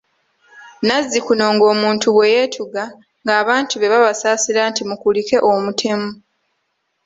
Nazzikuno 0.87 1.45
nga 1.53 1.65
omuntu 1.73 2.05
bwe 2.15 2.25
yeetuga 2.33 2.83
nga 3.21 3.33
abantu 3.41 3.73
be 3.77 3.91
babasaasira 3.93 4.61
nti 4.71 4.81
mukulike 4.89 5.37
omutemu. 5.49 6.11